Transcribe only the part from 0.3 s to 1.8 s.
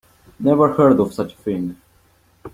Never heard of such a thing.